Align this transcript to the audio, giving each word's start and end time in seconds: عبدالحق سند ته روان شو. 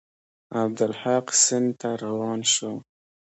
عبدالحق 0.61 1.25
سند 1.43 1.69
ته 1.79 1.89
روان 2.05 2.39
شو. 2.53 2.71